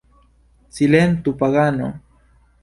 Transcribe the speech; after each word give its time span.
Silentu 0.75 1.29
pagano! 1.41 1.87